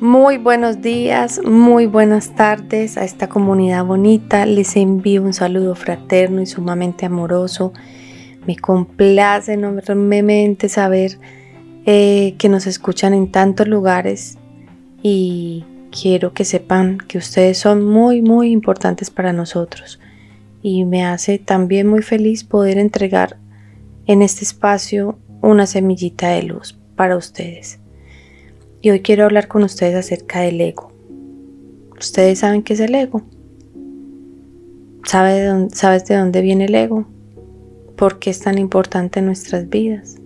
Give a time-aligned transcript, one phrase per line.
[0.00, 4.44] Muy buenos días, muy buenas tardes a esta comunidad bonita.
[4.44, 7.72] Les envío un saludo fraterno y sumamente amoroso.
[8.46, 11.18] Me complace enormemente saber
[11.86, 14.36] eh, que nos escuchan en tantos lugares
[15.02, 19.98] y quiero que sepan que ustedes son muy, muy importantes para nosotros.
[20.60, 23.38] Y me hace también muy feliz poder entregar
[24.04, 27.80] en este espacio una semillita de luz para ustedes
[28.86, 30.92] y hoy quiero hablar con ustedes acerca del ego.
[31.98, 33.22] ¿Ustedes saben qué es el ego?
[35.02, 37.04] ¿Sabes de dónde viene el ego?
[37.96, 40.18] ¿Por qué es tan importante en nuestras vidas?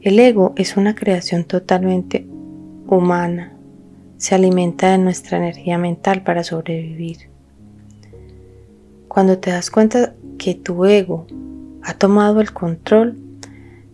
[0.00, 2.26] El ego es una creación totalmente
[2.88, 3.56] humana.
[4.16, 7.30] Se alimenta de nuestra energía mental para sobrevivir.
[9.06, 11.28] Cuando te das cuenta que tu ego
[11.84, 13.16] ha tomado el control,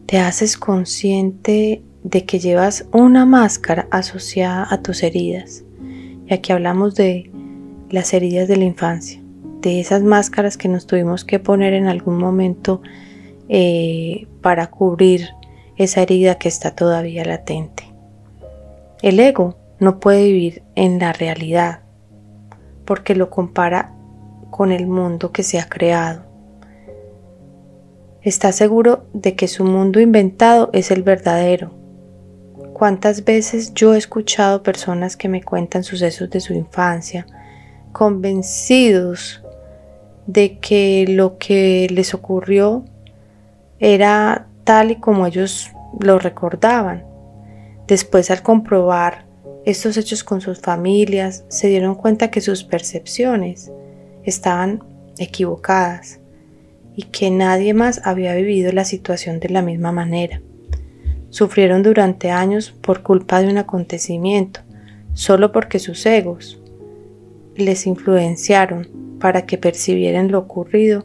[0.06, 5.64] te haces consciente de que llevas una máscara asociada a tus heridas.
[6.26, 7.30] Y aquí hablamos de
[7.90, 9.20] las heridas de la infancia,
[9.62, 12.82] de esas máscaras que nos tuvimos que poner en algún momento
[13.48, 15.30] eh, para cubrir
[15.76, 17.84] esa herida que está todavía latente.
[19.00, 21.80] El ego no puede vivir en la realidad
[22.84, 23.94] porque lo compara
[24.50, 26.22] con el mundo que se ha creado.
[28.20, 31.83] Está seguro de que su mundo inventado es el verdadero
[32.74, 37.24] ¿Cuántas veces yo he escuchado personas que me cuentan sucesos de su infancia,
[37.92, 39.44] convencidos
[40.26, 42.84] de que lo que les ocurrió
[43.78, 45.70] era tal y como ellos
[46.00, 47.04] lo recordaban?
[47.86, 49.24] Después al comprobar
[49.64, 53.70] estos hechos con sus familias, se dieron cuenta que sus percepciones
[54.24, 54.82] estaban
[55.18, 56.18] equivocadas
[56.96, 60.42] y que nadie más había vivido la situación de la misma manera
[61.34, 64.60] sufrieron durante años por culpa de un acontecimiento,
[65.14, 66.60] solo porque sus egos
[67.56, 71.04] les influenciaron para que percibieran lo ocurrido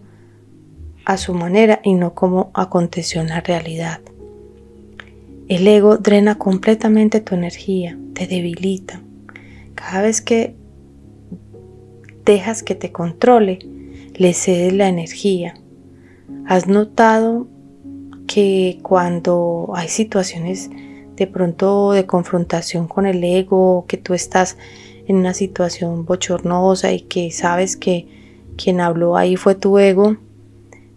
[1.04, 4.02] a su manera y no como aconteció en la realidad.
[5.48, 9.02] El ego drena completamente tu energía, te debilita.
[9.74, 10.54] Cada vez que
[12.24, 13.58] dejas que te controle,
[14.14, 15.56] le cedes la energía.
[16.46, 17.48] ¿Has notado
[18.30, 20.70] que cuando hay situaciones
[21.16, 24.56] de pronto de confrontación con el ego, que tú estás
[25.08, 28.08] en una situación bochornosa y que sabes que
[28.56, 30.18] quien habló ahí fue tu ego,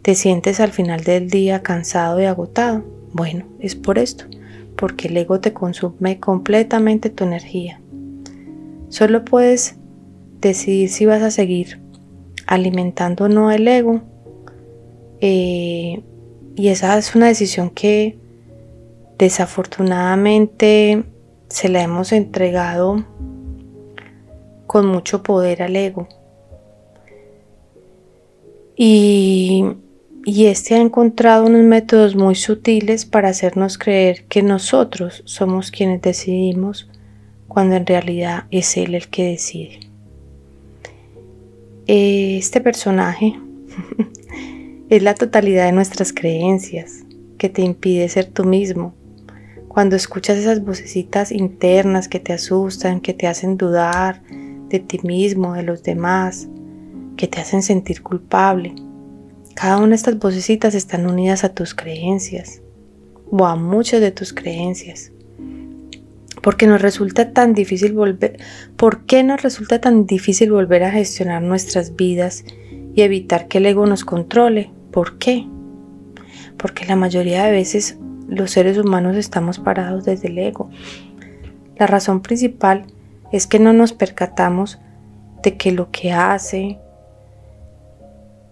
[0.02, 2.84] te sientes al final del día cansado y agotado.
[3.14, 4.26] Bueno, es por esto,
[4.76, 7.80] porque el ego te consume completamente tu energía.
[8.90, 9.76] Solo puedes
[10.42, 11.80] decidir si vas a seguir
[12.46, 14.02] alimentando o no el ego
[15.22, 16.02] eh,
[16.56, 18.18] y esa es una decisión que
[19.18, 21.04] desafortunadamente
[21.48, 23.04] se la hemos entregado
[24.66, 26.08] con mucho poder al ego.
[28.74, 29.64] Y,
[30.24, 36.00] y este ha encontrado unos métodos muy sutiles para hacernos creer que nosotros somos quienes
[36.02, 36.88] decidimos
[37.48, 39.80] cuando en realidad es él el que decide.
[41.86, 43.38] Este personaje
[44.88, 47.04] es la totalidad de nuestras creencias
[47.38, 48.94] que te impide ser tú mismo.
[49.68, 54.22] Cuando escuchas esas vocecitas internas que te asustan, que te hacen dudar
[54.68, 56.48] de ti mismo, de los demás,
[57.16, 58.74] que te hacen sentir culpable.
[59.54, 62.62] Cada una de estas vocecitas están unidas a tus creencias
[63.30, 65.12] o a muchas de tus creencias.
[66.42, 68.38] Porque nos resulta tan difícil volver,
[68.76, 72.44] ¿por qué nos resulta tan difícil volver a gestionar nuestras vidas
[72.94, 74.70] y evitar que el ego nos controle?
[74.90, 75.46] ¿Por qué?
[76.56, 77.98] Porque la mayoría de veces
[78.28, 80.70] los seres humanos estamos parados desde el ego.
[81.76, 82.86] La razón principal
[83.32, 84.78] es que no nos percatamos
[85.42, 86.78] de que lo que hace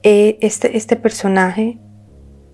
[0.03, 1.79] eh, este, este personaje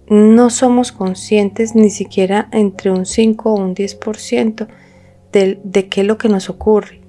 [0.08, 4.68] no somos conscientes ni siquiera entre un 5 o un 10%
[5.32, 7.05] de, de qué es lo que nos ocurre.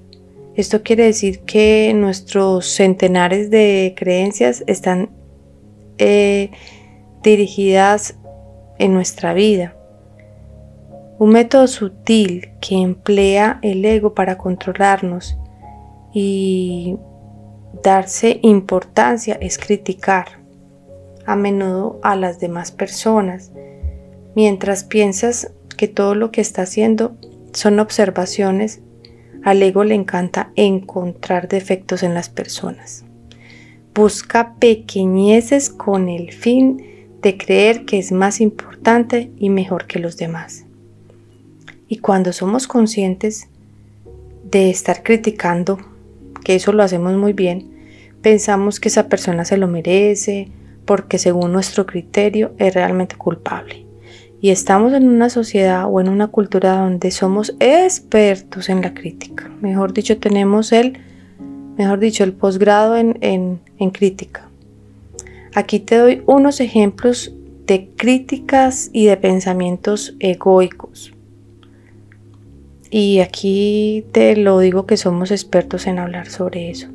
[0.58, 5.08] Esto quiere decir que nuestros centenares de creencias están
[5.98, 6.50] eh,
[7.22, 8.16] dirigidas
[8.80, 9.76] en nuestra vida.
[11.20, 15.38] Un método sutil que emplea el ego para controlarnos
[16.12, 16.96] y
[17.84, 20.40] darse importancia es criticar
[21.24, 23.52] a menudo a las demás personas,
[24.34, 27.16] mientras piensas que todo lo que está haciendo
[27.52, 28.80] son observaciones,
[29.44, 33.04] al ego le encanta encontrar defectos en las personas.
[33.94, 36.84] Busca pequeñeces con el fin
[37.22, 40.64] de creer que es más importante y mejor que los demás.
[41.88, 43.48] Y cuando somos conscientes
[44.44, 45.78] de estar criticando,
[46.44, 47.70] que eso lo hacemos muy bien,
[48.22, 50.48] pensamos que esa persona se lo merece
[50.84, 53.87] porque según nuestro criterio es realmente culpable.
[54.40, 59.50] Y estamos en una sociedad o en una cultura donde somos expertos en la crítica.
[59.60, 60.98] Mejor dicho, tenemos el,
[61.76, 64.48] mejor dicho, el posgrado en, en crítica.
[65.54, 67.32] Aquí te doy unos ejemplos
[67.66, 71.12] de críticas y de pensamientos egoicos.
[72.90, 76.88] Y aquí te lo digo que somos expertos en hablar sobre eso.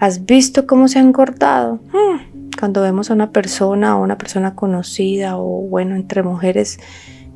[0.00, 1.78] ¿Has visto cómo se han cortado?
[1.92, 6.80] Hmm, cuando vemos a una persona o una persona conocida o bueno, entre mujeres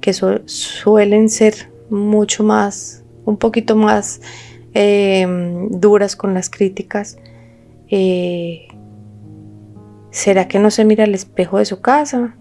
[0.01, 4.23] que suelen ser mucho más, un poquito más
[4.73, 7.19] em, duras con las críticas,
[7.91, 8.69] eh,
[10.11, 12.35] ¿será que no se mira al espejo de su casa?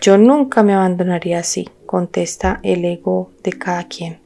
[0.00, 4.20] Yo nunca me abandonaría así, contesta el ego de cada quien.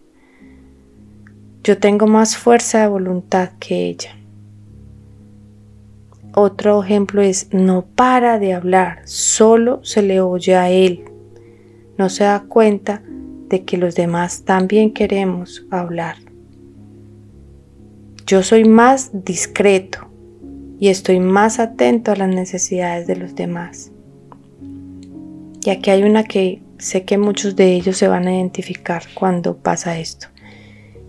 [1.64, 4.19] Yo tengo más fuerza de voluntad que ella.
[6.34, 11.04] Otro ejemplo es, no para de hablar, solo se le oye a él.
[11.98, 13.02] No se da cuenta
[13.48, 16.16] de que los demás también queremos hablar.
[18.26, 20.08] Yo soy más discreto
[20.78, 23.90] y estoy más atento a las necesidades de los demás.
[25.64, 29.56] Y aquí hay una que sé que muchos de ellos se van a identificar cuando
[29.56, 30.28] pasa esto.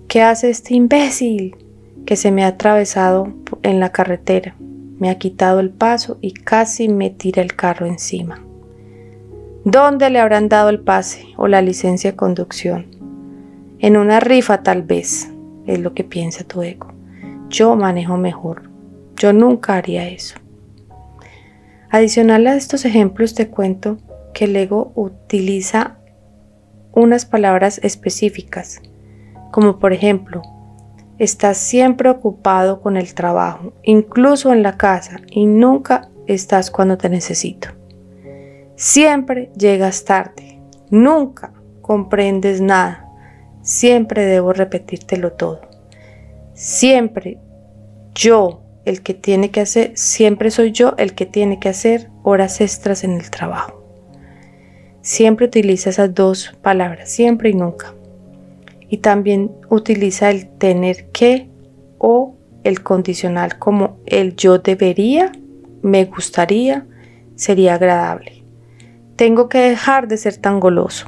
[0.07, 1.55] ¿Qué hace este imbécil
[2.05, 3.31] que se me ha atravesado
[3.61, 4.55] en la carretera?
[5.01, 8.41] Me ha quitado el paso y casi me tira el carro encima.
[9.65, 12.85] ¿Dónde le habrán dado el pase o la licencia de conducción?
[13.79, 15.29] En una rifa tal vez,
[15.65, 16.93] es lo que piensa tu ego.
[17.49, 18.69] Yo manejo mejor.
[19.17, 20.35] Yo nunca haría eso.
[21.89, 23.97] Adicional a estos ejemplos te cuento
[24.33, 25.97] que el ego utiliza
[26.93, 28.81] unas palabras específicas
[29.51, 30.41] como por ejemplo,
[31.21, 37.09] estás siempre ocupado con el trabajo, incluso en la casa, y nunca estás cuando te
[37.09, 37.67] necesito.
[38.75, 40.59] Siempre llegas tarde,
[40.89, 41.53] nunca
[41.83, 43.07] comprendes nada,
[43.61, 45.61] siempre debo repetírtelo todo.
[46.55, 47.37] Siempre
[48.15, 52.61] yo, el que tiene que hacer, siempre soy yo el que tiene que hacer horas
[52.61, 53.85] extras en el trabajo.
[55.01, 57.93] Siempre utiliza esas dos palabras, siempre y nunca
[58.91, 61.49] y también utiliza el tener que
[61.97, 62.35] o
[62.65, 65.31] el condicional como el yo debería,
[65.81, 66.85] me gustaría,
[67.35, 68.43] sería agradable.
[69.15, 71.07] Tengo que dejar de ser tan goloso.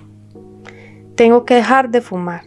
[1.15, 2.43] Tengo que dejar de fumar.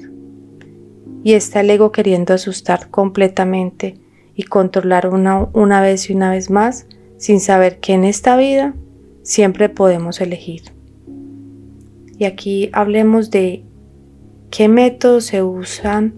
[1.23, 4.00] Y está el ego queriendo asustar completamente
[4.35, 6.87] y controlar una, una vez y una vez más
[7.19, 8.75] sin saber que en esta vida
[9.23, 10.62] siempre podemos elegir.
[12.19, 13.66] Y aquí hablemos de
[14.50, 16.14] qué métodos se usan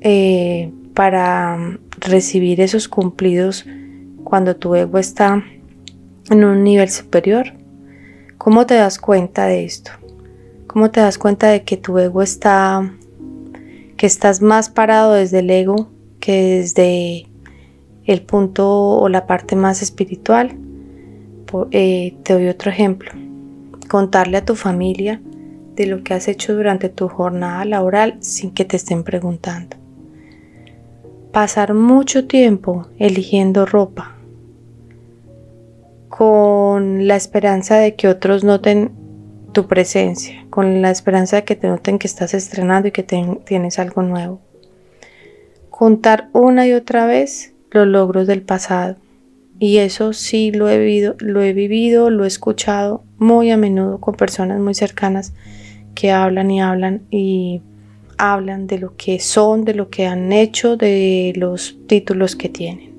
[0.00, 3.66] eh, para recibir esos cumplidos
[4.24, 5.44] cuando tu ego está
[6.30, 7.52] en un nivel superior.
[8.38, 9.90] ¿Cómo te das cuenta de esto?
[10.66, 12.94] ¿Cómo te das cuenta de que tu ego está,
[13.96, 15.90] que estás más parado desde el ego
[16.20, 17.26] que desde
[18.04, 20.56] el punto o la parte más espiritual?
[21.72, 23.10] Eh, te doy otro ejemplo.
[23.88, 25.20] Contarle a tu familia
[25.80, 29.78] de lo que has hecho durante tu jornada laboral sin que te estén preguntando.
[31.32, 34.16] Pasar mucho tiempo eligiendo ropa
[36.08, 38.92] con la esperanza de que otros noten
[39.52, 43.78] tu presencia, con la esperanza de que te noten que estás estrenando y que tienes
[43.78, 44.38] algo nuevo.
[45.70, 48.96] Contar una y otra vez los logros del pasado.
[49.58, 53.98] Y eso sí lo he vivido, lo he vivido, lo he escuchado muy a menudo
[53.98, 55.32] con personas muy cercanas
[55.94, 57.62] que hablan y hablan y
[58.18, 62.90] hablan de lo que son, de lo que han hecho, de los títulos que tienen.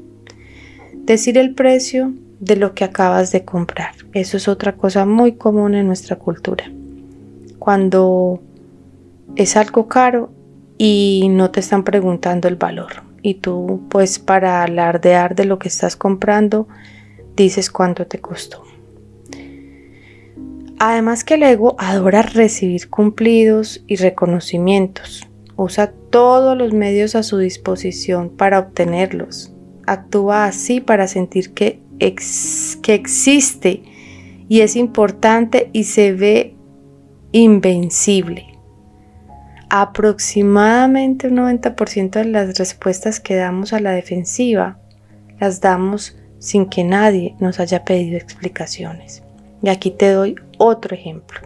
[1.05, 3.93] Decir el precio de lo que acabas de comprar.
[4.13, 6.71] Eso es otra cosa muy común en nuestra cultura.
[7.59, 8.41] Cuando
[9.35, 10.31] es algo caro
[10.77, 13.03] y no te están preguntando el valor.
[13.21, 16.67] Y tú pues para alardear de lo que estás comprando
[17.35, 18.63] dices cuánto te costó.
[20.83, 25.29] Además que el ego adora recibir cumplidos y reconocimientos.
[25.55, 29.53] Usa todos los medios a su disposición para obtenerlos.
[29.85, 33.83] actúa así para sentir que, que existe
[34.49, 36.55] y es importante y se ve
[37.31, 38.57] invencible.
[39.69, 44.79] Aproximadamente un 90% de las respuestas que damos a la defensiva
[45.39, 49.21] las damos sin que nadie nos haya pedido explicaciones.
[49.63, 51.39] Y aquí te doy otro ejemplo.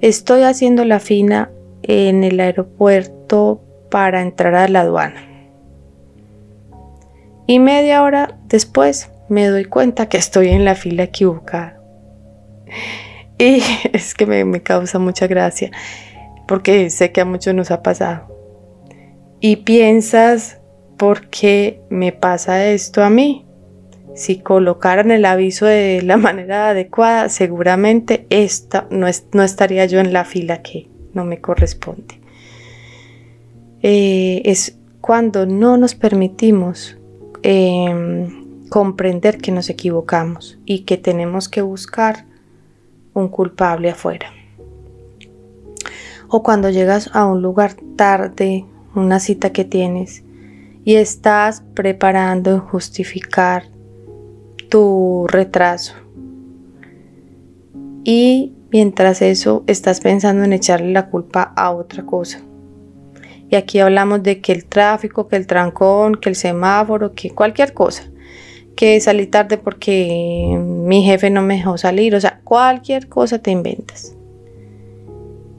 [0.00, 1.50] Estoy haciendo la fina
[1.82, 5.24] en el aeropuerto para entrar a la aduana.
[7.46, 11.80] Y media hora después me doy cuenta que estoy en la fila equivocada.
[13.38, 13.60] Y
[13.92, 15.72] es que me, me causa mucha gracia,
[16.46, 18.28] porque sé que a muchos nos ha pasado.
[19.40, 20.60] Y piensas,
[20.96, 23.44] ¿por qué me pasa esto a mí?
[24.14, 30.12] Si colocaran el aviso de la manera adecuada, seguramente esta no, no estaría yo en
[30.12, 32.20] la fila que no me corresponde.
[33.82, 36.96] Eh, es cuando no nos permitimos
[37.42, 42.24] em, comprender que nos equivocamos y que tenemos que buscar
[43.12, 44.32] un culpable afuera.
[46.28, 48.64] O cuando llegas a un lugar tarde,
[48.94, 50.22] una cita que tienes,
[50.84, 53.71] y estás preparando justificar
[54.72, 55.92] tu retraso.
[58.04, 62.40] Y mientras eso estás pensando en echarle la culpa a otra cosa.
[63.50, 67.74] Y aquí hablamos de que el tráfico, que el trancón, que el semáforo, que cualquier
[67.74, 68.04] cosa.
[68.74, 72.14] Que salí tarde porque mi jefe no me dejó salir.
[72.14, 74.16] O sea, cualquier cosa te inventas.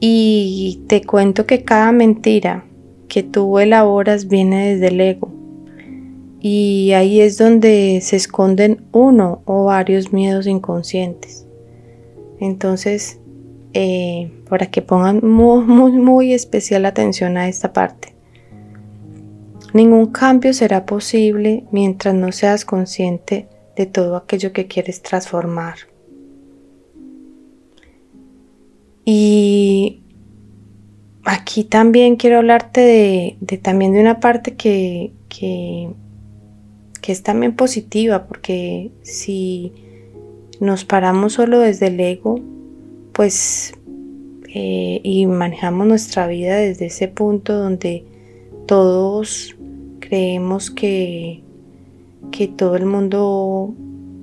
[0.00, 2.64] Y te cuento que cada mentira
[3.06, 5.33] que tú elaboras viene desde el ego.
[6.46, 11.46] Y ahí es donde se esconden uno o varios miedos inconscientes.
[12.38, 13.18] Entonces,
[13.72, 18.14] eh, para que pongan muy, muy, especial atención a esta parte.
[19.72, 25.76] Ningún cambio será posible mientras no seas consciente de todo aquello que quieres transformar.
[29.06, 30.02] Y
[31.24, 35.14] aquí también quiero hablarte de, también de una parte que,
[37.04, 39.74] que es también positiva, porque si
[40.58, 42.40] nos paramos solo desde el ego,
[43.12, 43.74] pues
[44.48, 48.06] eh, y manejamos nuestra vida desde ese punto donde
[48.64, 49.54] todos
[50.00, 51.42] creemos que,
[52.32, 53.74] que todo el mundo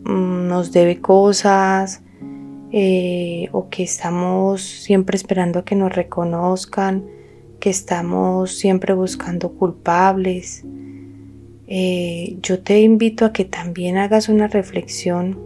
[0.03, 2.01] mm, nos debe cosas
[2.71, 7.05] eh, o que estamos siempre esperando a que nos reconozcan,
[7.59, 10.65] que estamos siempre buscando culpables.
[11.73, 15.39] Eh, yo te invito a que también hagas una reflexión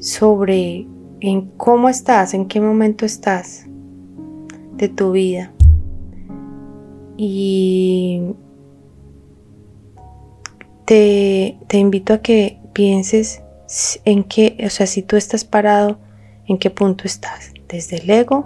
[0.00, 0.84] sobre
[1.20, 3.66] en cómo estás, en qué momento estás
[4.76, 5.52] de tu vida.
[7.16, 8.32] Y
[10.86, 13.42] te, te invito a que pienses
[14.04, 15.98] en qué, o sea, si tú estás parado,
[16.48, 18.44] en qué punto estás, desde el ego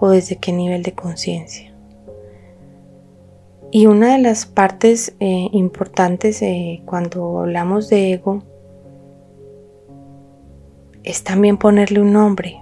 [0.00, 1.69] o desde qué nivel de conciencia.
[3.72, 8.42] Y una de las partes eh, importantes eh, cuando hablamos de ego
[11.04, 12.60] es también ponerle un nombre,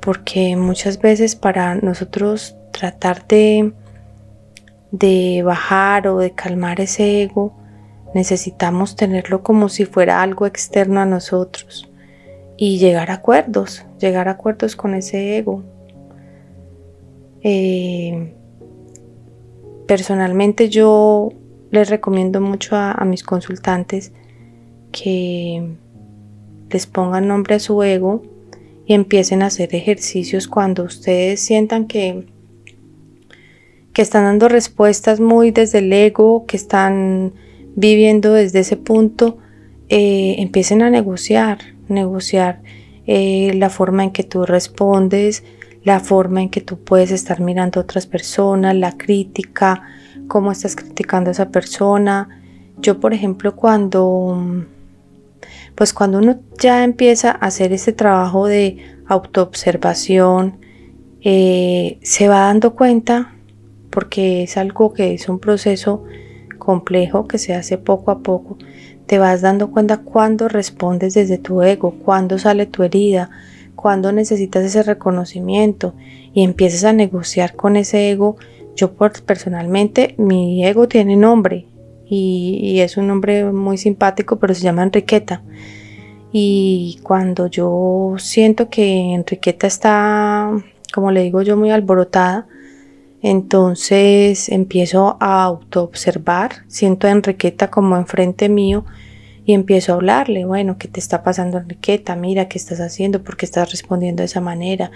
[0.00, 3.72] porque muchas veces para nosotros tratar de,
[4.92, 7.54] de bajar o de calmar ese ego,
[8.14, 11.86] necesitamos tenerlo como si fuera algo externo a nosotros
[12.56, 15.62] y llegar a acuerdos, llegar a acuerdos con ese ego.
[17.42, 18.34] Eh,
[19.86, 21.30] personalmente yo
[21.70, 24.12] les recomiendo mucho a mis consultantes
[24.92, 25.76] que
[26.70, 28.22] les pongan nombre a su ego
[28.86, 32.26] y empiecen a hacer ejercicios cuando ustedes sientan que,
[33.92, 37.32] que están dando respuestas muy desde el ego, que están
[37.74, 39.38] viviendo desde ese punto,
[39.88, 42.62] eh, empiecen a negociar, negociar
[43.06, 45.44] eh, la forma en que tú respondes,
[45.86, 49.84] la forma en que tú puedes estar mirando a otras personas, la crítica,
[50.26, 52.42] cómo estás criticando a esa persona.
[52.78, 54.66] Yo, por ejemplo, cuando
[55.76, 60.58] pues cuando uno ya empieza a hacer este trabajo de autoobservación,
[61.20, 63.36] eh, se va dando cuenta,
[63.90, 66.02] porque es algo que es un proceso
[66.58, 68.58] complejo que se hace poco a poco,
[69.06, 73.30] te vas dando cuenta cuando respondes desde tu ego, cuando sale tu herida,
[73.76, 75.94] cuando necesitas ese reconocimiento
[76.34, 78.36] y empiezas a negociar con ese ego.
[78.74, 81.66] Yo personalmente, mi ego tiene nombre,
[82.08, 85.42] y, es un nombre muy simpático, pero se llama Enriqueta.
[86.32, 90.50] Y cuando yo siento que Enriqueta está,
[90.92, 92.46] como le digo yo, muy alborotada,
[93.22, 98.84] Entonces empiezo a autoobservar, siento a Enriqueta como enfrente mío
[99.46, 102.16] y empiezo a hablarle, bueno, ¿qué te está pasando Enriqueta?
[102.16, 103.22] Mira, ¿qué estás haciendo?
[103.22, 104.90] ¿Por qué estás respondiendo de esa manera?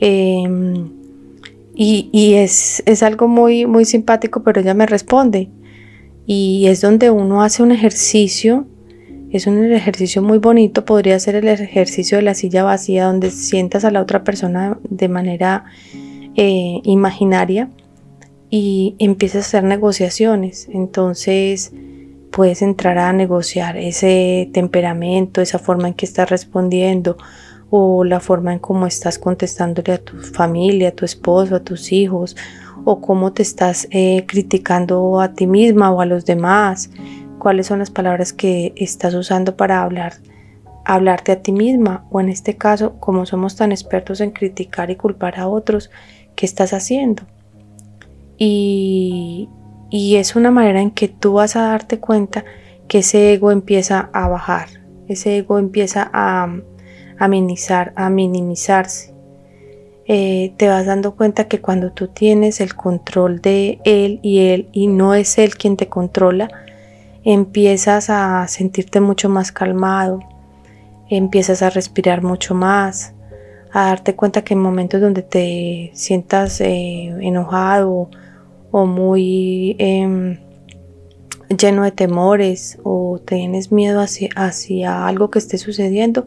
[0.00, 0.90] Em,
[1.76, 5.48] y, es, es, algo muy, muy simpático, pero ella me responde.
[6.26, 8.66] Y es donde uno hace un ejercicio,
[9.30, 13.84] es un ejercicio muy bonito, podría ser el ejercicio de la silla vacía, donde sientas
[13.84, 15.66] a la otra persona de manera
[16.34, 17.70] eh, imaginaria
[18.50, 20.68] y empiezas a hacer negociaciones.
[20.72, 21.72] Entonces
[22.34, 27.16] puedes entrar a negociar ese temperamento, esa forma en que estás respondiendo
[27.70, 31.92] o la forma en cómo estás contestándole a tu familia, a tu esposo, a tus
[31.92, 32.36] hijos
[32.84, 36.90] o cómo te estás eh, criticando a ti misma o a los demás,
[37.38, 40.14] cuáles son las palabras que estás usando para hablar
[40.84, 44.96] hablarte a ti misma o en este caso como somos tan expertos en criticar y
[44.96, 45.90] culpar a otros
[46.34, 47.22] qué estás haciendo.
[48.36, 49.48] Y,
[49.96, 52.44] es una manera en que tú vas a darte cuenta
[52.88, 54.66] que ese ego empieza a bajar,
[55.06, 56.52] ese ego empieza a,
[57.16, 59.14] a minimizar, a minimizarse.
[60.06, 64.68] Eh, te vas dando cuenta que cuando tú tienes el control de él y él
[64.72, 66.50] y no es él quien te controla,
[67.22, 70.18] empiezas a sentirte mucho más calmado,
[71.08, 73.14] empiezas a respirar mucho más,
[73.72, 78.10] a darte cuenta que en momentos donde te sientas eh, enojado
[78.76, 80.40] o muy em,
[81.56, 86.26] lleno de temores o tienes miedo hacia, hacia algo que esté sucediendo,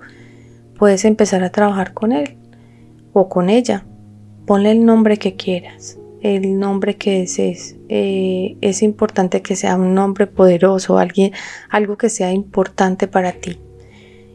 [0.79, 2.37] puedes empezar a trabajar con él
[3.11, 3.85] o con ella.
[4.45, 7.75] Ponle el nombre que quieras, el nombre que desees.
[7.89, 11.33] Eh, es importante que sea un nombre poderoso, alguien,
[11.69, 13.59] algo que sea importante para ti.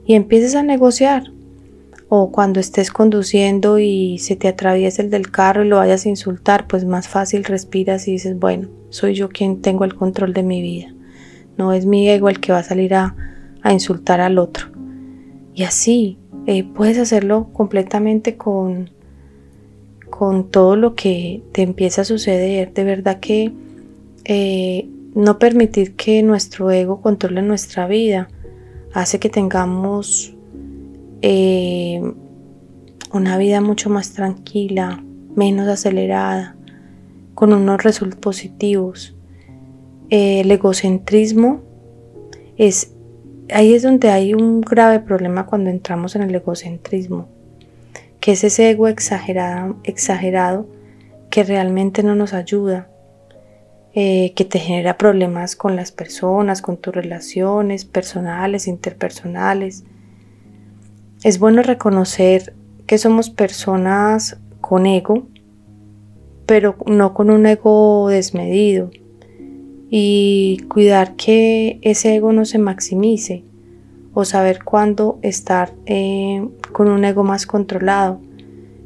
[0.04, 1.33] Y empieces a negociar
[2.14, 6.11] o cuando estés conduciendo y se te atraviesa el del carro y lo vayas a
[6.11, 10.42] insultar, pues más fácil respiras y dices, bueno, soy yo quien tengo el control de
[10.42, 10.93] mi vida.
[11.56, 13.17] No es mi ego el que va a salir a,
[13.65, 14.67] insultar al otro.
[15.54, 18.91] Y así eh, puedes hacerlo completamente con,
[20.10, 22.75] con todo lo que te empieza a suceder.
[22.75, 23.54] De verdad que
[24.26, 28.28] eh, no permitir que nuestro ego controle nuestra vida
[28.93, 30.31] hace que tengamos
[31.23, 32.02] eh,
[33.13, 35.02] una vida mucho más tranquila,
[35.35, 36.56] menos acelerada,
[37.35, 39.17] con unos resultados positivos.
[40.11, 41.63] Eh, el egocentrismo
[42.56, 42.93] es
[43.52, 47.28] ahí es donde hay un grave problema cuando entramos en el egocentrismo,
[48.21, 50.67] que es ese ego exagerado,
[51.30, 52.89] que realmente no nos ayuda,
[53.95, 59.85] eh, que te genera problemas con las personas, con tus relaciones personales, interpersonales,
[61.25, 62.54] es bueno reconocer
[62.87, 65.26] que somos personas con ego,
[66.47, 68.91] pero no con un ego desmedido.
[69.89, 73.45] Y cuidar que ese ego no se maximice
[74.15, 78.21] o saber cuándo estar eh, con un ego más controlado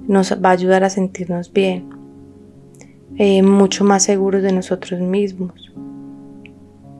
[0.06, 1.88] nos va a ayudar a sentirnos bien,
[3.16, 5.72] eh, mucho más seguros de nosotros mismos.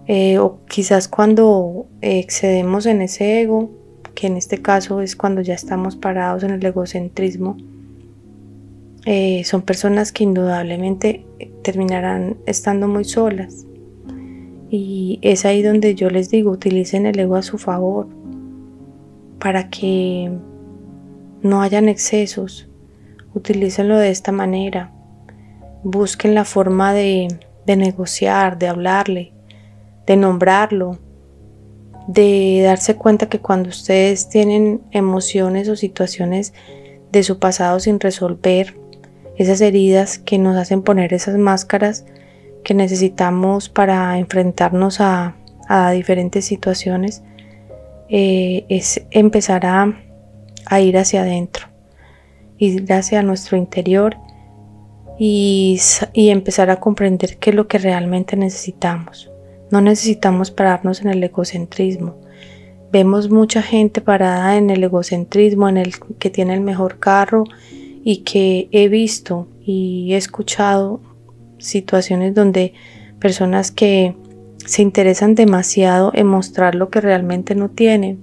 [0.09, 3.71] Eh, o quizás cuando excedemos en ese ego,
[4.17, 7.57] que en este caso es cuando ya estamos parados en el egocentrismo,
[9.05, 11.25] eh, son personas que indudablemente
[11.63, 13.67] terminarán estando muy solas.
[14.71, 18.09] Y es ahí donde yo les digo, utilicen el ego a su favor,
[19.39, 20.33] para que
[21.43, 22.69] no hayan excesos,
[23.35, 24.93] utilícenlo de esta manera,
[25.85, 27.29] busquen la forma de
[27.67, 29.33] negociar, de hablarle,
[30.07, 30.99] de nombrarlo,
[32.07, 36.53] de darse cuenta que cuando ustedes tienen emociones o situaciones
[37.11, 38.77] de su pasado sin resolver,
[39.37, 42.07] esas heridas que nos hacen poner esas máscaras
[42.65, 45.37] que necesitamos para enfrentarnos a,
[45.93, 47.25] diferentes situaciones,
[48.09, 49.93] eh, es empezar a,
[50.81, 51.67] ir hacia adentro,
[52.57, 54.17] ir hacia nuestro interior
[55.19, 55.81] y,
[56.13, 59.29] y empezar a comprender qué es lo que realmente necesitamos.
[59.71, 62.17] No necesitamos pararnos en el egocentrismo.
[62.93, 67.45] Vemos mucha gente parada en el egocentrismo, en el que tiene el mejor carro
[68.05, 71.01] y que he visto y he escuchado
[71.59, 72.75] situaciones donde
[73.19, 74.15] personas que
[74.65, 78.19] se interesan demasiado en mostrar lo que realmente no tienen.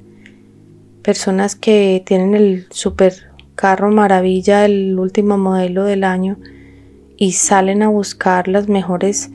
[1.01, 3.13] Personas que tienen el super
[3.55, 6.37] carro maravilla, el último modelo del año
[7.17, 9.29] y salen a buscar las mejores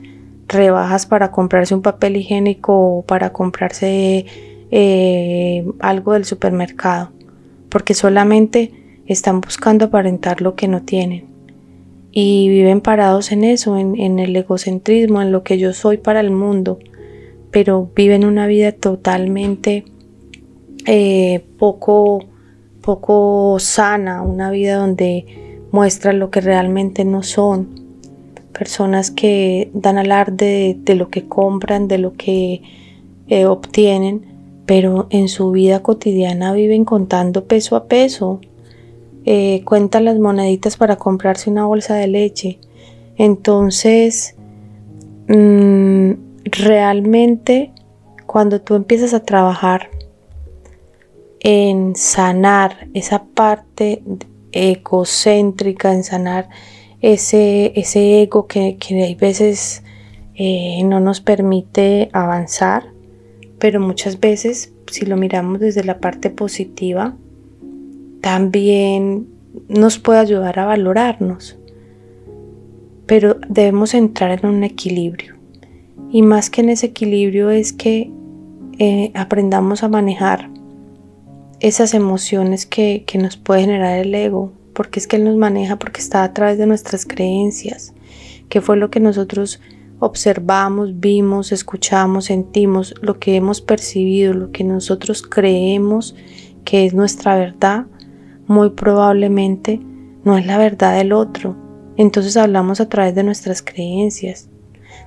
[0.49, 4.25] rebajas para comprarse un papel higiénico o para comprarse
[4.71, 7.11] eh, algo del supermercado,
[7.69, 8.71] porque solamente
[9.05, 11.27] están buscando aparentar lo que no tienen.
[12.11, 16.31] y viven parados en eso, en, el egocentrismo, en lo que yo soy para el
[16.31, 16.79] mundo,
[17.51, 19.85] pero viven una vida totalmente
[20.87, 22.25] eh, poco,
[22.81, 27.88] poco sana, una vida donde muestran lo que realmente no son,
[28.59, 32.61] personas que dan alarde de, lo que compran, de lo que
[33.29, 34.25] eh, obtienen,
[34.65, 38.41] pero en su vida cotidiana viven contando peso a peso,
[39.23, 42.59] eh, cuentan las moneditas para comprarse una bolsa de leche.
[43.15, 44.35] Entonces,
[45.29, 46.11] mm,
[46.43, 47.71] realmente
[48.25, 49.89] cuando tú empiezas a trabajar
[51.39, 54.03] en sanar esa parte
[54.51, 56.49] egocéntrica, en sanar
[57.01, 59.83] ese, ese ego que, que hay veces
[60.35, 62.91] eh, no nos permite avanzar,
[63.57, 67.15] pero muchas veces si lo miramos desde la parte positiva,
[68.21, 69.27] también
[69.67, 71.57] nos puede ayudar a valorarnos.
[73.05, 75.35] Pero debemos entrar en un equilibrio.
[76.11, 78.11] Y más que en ese equilibrio es que
[78.77, 80.49] eh, aprendamos a manejar
[81.59, 85.75] esas emociones que, que nos puede generar el ego, porque es que Él nos maneja,
[85.75, 87.93] porque está a través de nuestras creencias,
[88.47, 89.59] que fue lo que nosotros
[89.99, 96.15] observamos, vimos, escuchamos, sentimos, lo que hemos percibido, lo que nosotros creemos
[96.63, 97.87] que es nuestra verdad,
[98.47, 99.81] muy probablemente
[100.23, 101.57] no es la verdad del otro.
[101.97, 104.47] Entonces hablamos a través de nuestras creencias,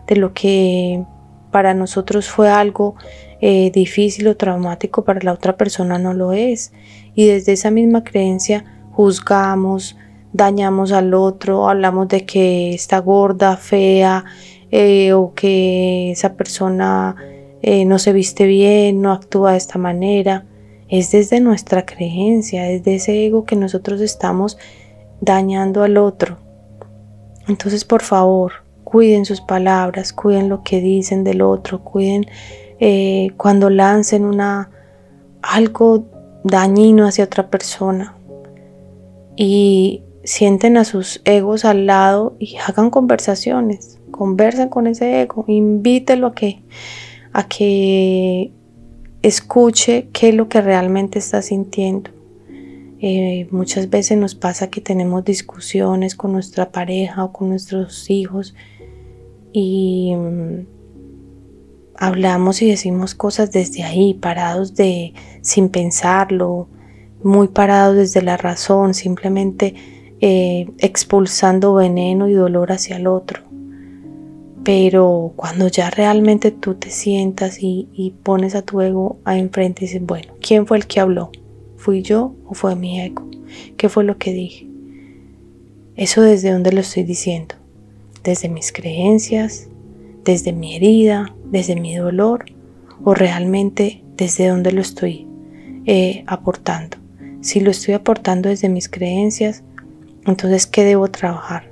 [0.07, 1.03] de lo que
[1.51, 2.95] para nosotros fue algo
[3.41, 6.75] eh, difícil o traumático, para la otra persona no lo es.
[7.15, 9.97] Y desde esa misma creencia juzgamos,
[10.33, 14.25] dañamos al otro, hablamos de que está gorda, fea,
[14.71, 17.17] eh, o que esa persona
[17.63, 20.47] eh, no se viste bien, no actúa de esta manera
[20.93, 24.59] es desde nuestra creencia, desde ese ego que nosotros estamos
[25.23, 26.37] dañando al otro.
[27.49, 28.53] Entonces, por favor,
[28.85, 32.27] cuiden sus palabras, cuiden lo que dicen del otro, cuiden
[32.79, 34.69] eh, cuando lancen una
[35.41, 36.05] algo
[36.45, 38.15] dañino hacia otra persona
[39.37, 46.29] y sienten a sus egos al lado y hagan conversaciones, conversen con ese ego, invítelo
[46.29, 46.63] a que
[47.33, 48.53] a que
[49.23, 52.11] escuche qué es lo que realmente está sintiendo.
[53.01, 58.55] Eh, muchas veces nos pasa que tenemos discusiones con nuestra pareja o con nuestros hijos
[59.53, 60.67] y mm,
[61.97, 66.69] hablamos y decimos cosas desde ahí, parados de sin pensarlo,
[67.23, 69.75] muy parados desde la razón, simplemente
[70.21, 73.43] eh, expulsando veneno y dolor hacia el otro.
[74.65, 79.89] Pero cuando ya realmente tú te sientas y, pones a tu ego a enfrente y
[79.89, 81.33] dices, bueno, ¿quién fue el que habló?
[81.77, 83.29] ¿Fui yo o fue mi ego?
[83.77, 84.69] ¿Qué fue lo que dije?
[85.97, 87.57] Eso desde dónde lo estoy diciendo.
[88.23, 89.69] Desde mis creencias,
[90.25, 92.45] desde mi herida, desde mi dolor
[93.03, 95.27] o realmente desde dónde lo estoy
[95.85, 97.02] eh, aportando.
[97.43, 99.63] Si lo estoy aportando desde mis creencias,
[100.25, 101.71] entonces ¿qué debo trabajar?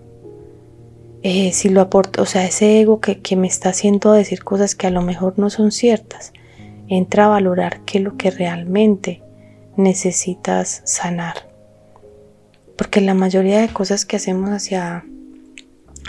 [1.22, 4.74] Eh, si lo aporto, o sea, ese ego que, que me está haciendo decir cosas
[4.74, 6.32] que a lo mejor no son ciertas,
[6.88, 9.22] entra a valorar qué es lo que realmente
[9.76, 11.48] necesitas sanar.
[12.76, 15.04] Porque la mayoría de cosas que hacemos hacia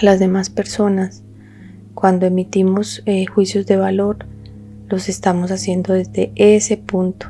[0.01, 1.21] las demás personas,
[1.93, 4.25] cuando emitimos eh, juicios de valor,
[4.87, 7.27] los estamos haciendo desde ese punto,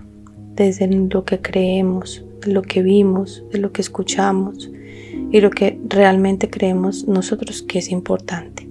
[0.55, 4.71] desde lo que creemos, de lo que vimos, de lo que escuchamos,
[5.31, 8.67] y lo que realmente creemos nosotros que es importante.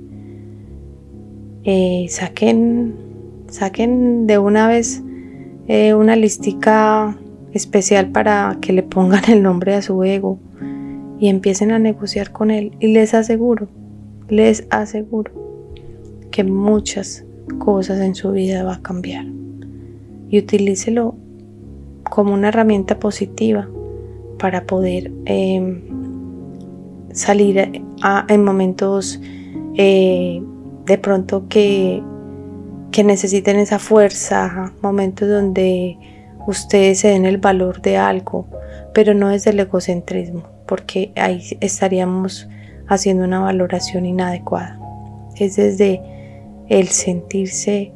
[1.64, 2.94] Eh, saquen,
[3.48, 5.02] saquen de una vez
[5.68, 7.18] eh, una listica
[7.52, 10.38] especial para que le pongan el nombre a su ego
[11.18, 12.72] y empiecen a negociar con él.
[12.80, 13.68] Y les aseguro,
[14.28, 15.32] les aseguro
[16.30, 17.24] que muchas
[17.58, 19.26] cosas en su vida va a cambiar.
[20.30, 21.14] Y utilícelo
[22.10, 23.68] como una herramienta positiva
[24.38, 25.80] para poder em,
[27.12, 27.82] salir
[28.28, 29.20] en momentos
[29.76, 30.42] eh,
[30.86, 32.02] de pronto que,
[32.90, 35.96] que necesiten esa fuerza, momentos donde
[36.46, 38.46] ustedes se den el valor de algo,
[38.92, 42.48] pero no desde el egocentrismo, porque ahí estaríamos
[42.88, 44.78] haciendo una valoración inadecuada.
[45.36, 46.02] Es desde
[46.68, 47.92] el sentirse